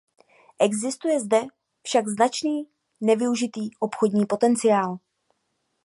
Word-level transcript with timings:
Existuje 0.59 1.19
zde 1.19 1.41
však 1.83 2.07
značný 2.07 2.67
nevyužitý 3.01 3.69
obchodní 3.79 4.25
potenciál. 4.25 4.99